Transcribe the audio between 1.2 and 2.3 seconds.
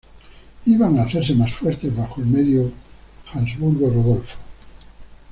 más fuertes bajo el